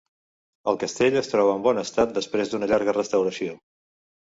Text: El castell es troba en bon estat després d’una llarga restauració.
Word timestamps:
El 0.71 0.79
castell 0.83 1.17
es 1.21 1.29
troba 1.33 1.51
en 1.59 1.61
bon 1.69 1.83
estat 1.83 2.17
després 2.17 2.55
d’una 2.55 2.73
llarga 2.73 2.99
restauració. 3.01 3.57